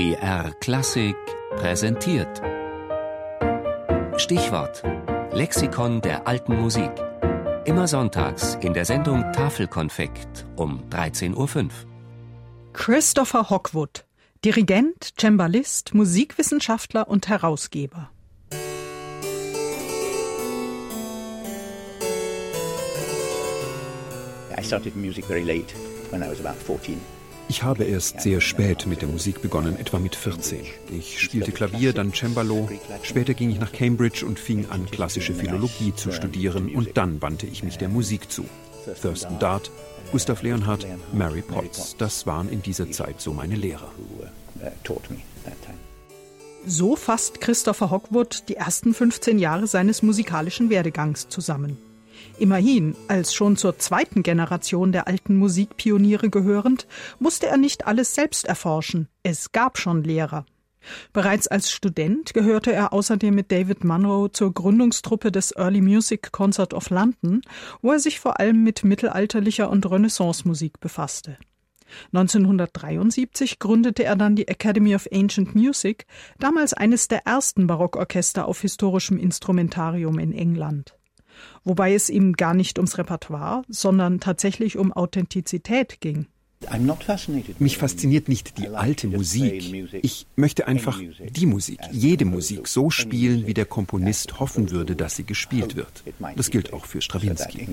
[0.00, 1.14] BR Klassik
[1.56, 2.40] präsentiert.
[4.16, 4.82] Stichwort:
[5.30, 6.90] Lexikon der alten Musik.
[7.66, 11.68] Immer sonntags in der Sendung Tafelkonfekt um 13.05 Uhr.
[12.72, 14.06] Christopher Hockwood,
[14.42, 18.10] Dirigent, Cembalist, Musikwissenschaftler und Herausgeber.
[24.56, 25.74] I started music very late
[26.10, 26.98] when I was about 14.
[27.50, 30.60] Ich habe erst sehr spät mit der Musik begonnen, etwa mit 14.
[30.96, 32.68] Ich spielte Klavier, dann Cembalo.
[33.02, 37.46] Später ging ich nach Cambridge und fing an, klassische Philologie zu studieren und dann wandte
[37.46, 38.44] ich mich der Musik zu.
[39.02, 39.72] Thurston Dart,
[40.12, 43.90] Gustav Leonhardt, Mary Potts, das waren in dieser Zeit so meine Lehrer.
[46.66, 51.78] So fasst Christopher Hockwood die ersten 15 Jahre seines musikalischen Werdegangs zusammen.
[52.40, 56.86] Immerhin, als schon zur zweiten Generation der alten Musikpioniere gehörend,
[57.18, 59.08] musste er nicht alles selbst erforschen.
[59.22, 60.46] Es gab schon Lehrer.
[61.12, 66.72] Bereits als Student gehörte er außerdem mit David Munro zur Gründungstruppe des Early Music Concert
[66.72, 67.42] of London,
[67.82, 71.36] wo er sich vor allem mit mittelalterlicher und Renaissance-Musik befasste.
[72.14, 76.06] 1973 gründete er dann die Academy of Ancient Music,
[76.38, 80.94] damals eines der ersten Barockorchester auf historischem Instrumentarium in England
[81.64, 86.26] wobei es ihm gar nicht ums Repertoire, sondern tatsächlich um Authentizität ging.
[87.58, 89.94] Mich fasziniert nicht die alte Musik.
[90.02, 95.16] Ich möchte einfach die Musik, jede Musik so spielen, wie der Komponist hoffen würde, dass
[95.16, 96.04] sie gespielt wird.
[96.36, 97.66] Das gilt auch für Stravinsky.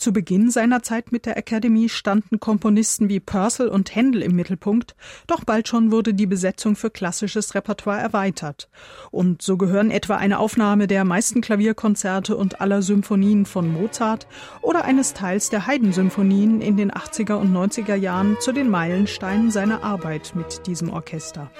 [0.00, 4.96] Zu Beginn seiner Zeit mit der Academy standen Komponisten wie Purcell und Händel im Mittelpunkt,
[5.26, 8.70] doch bald schon wurde die Besetzung für klassisches Repertoire erweitert.
[9.10, 14.26] Und so gehören etwa eine Aufnahme der meisten Klavierkonzerte und aller Symphonien von Mozart
[14.62, 19.84] oder eines Teils der Haydn-Symphonien in den 80er und 90er Jahren zu den Meilensteinen seiner
[19.84, 21.50] Arbeit mit diesem Orchester.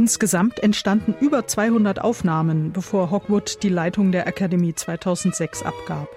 [0.00, 6.08] Insgesamt entstanden über 200 Aufnahmen, bevor Hockwood die Leitung der Akademie 2006 abgab.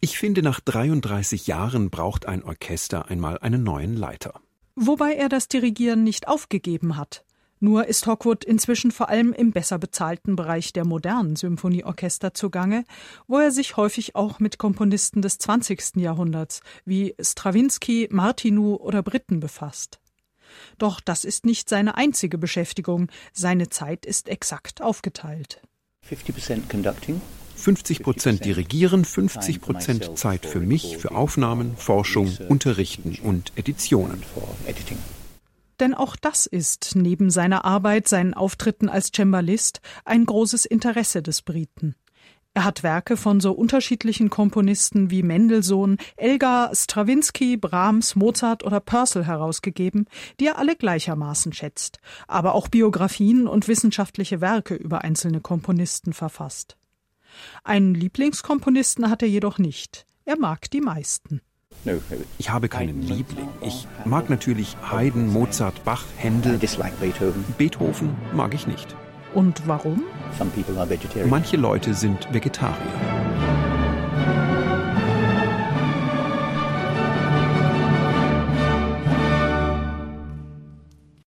[0.00, 4.40] Ich finde, nach 33 Jahren braucht ein Orchester einmal einen neuen Leiter.
[4.74, 7.26] Wobei er das Dirigieren nicht aufgegeben hat.
[7.64, 12.84] Nur ist Hockwood inzwischen vor allem im besser bezahlten Bereich der modernen Symphonieorchester zugange,
[13.26, 15.96] wo er sich häufig auch mit Komponisten des 20.
[15.96, 19.98] Jahrhunderts wie Strawinsky, Martinu oder Britten befasst.
[20.76, 25.62] Doch das ist nicht seine einzige Beschäftigung, seine Zeit ist exakt aufgeteilt.
[27.56, 34.22] 50 Prozent dirigieren, 50 Prozent Zeit für mich, für Aufnahmen, Forschung, Unterrichten und Editionen.
[35.80, 41.42] Denn auch das ist, neben seiner Arbeit, seinen Auftritten als Cembalist, ein großes Interesse des
[41.42, 41.94] Briten.
[42.56, 49.24] Er hat Werke von so unterschiedlichen Komponisten wie Mendelssohn, Elgar, Strawinsky, Brahms, Mozart oder Purcell
[49.24, 50.06] herausgegeben,
[50.38, 51.98] die er alle gleichermaßen schätzt,
[52.28, 56.76] aber auch Biografien und wissenschaftliche Werke über einzelne Komponisten verfasst.
[57.64, 60.06] Einen Lieblingskomponisten hat er jedoch nicht.
[60.24, 61.40] Er mag die meisten.
[62.38, 63.48] Ich habe keinen Liebling.
[63.60, 66.58] Ich mag natürlich Haydn, Mozart, Bach, Händel.
[67.58, 68.94] Beethoven mag ich nicht.
[69.34, 70.02] Und warum?
[71.26, 73.23] Manche Leute sind Vegetarier.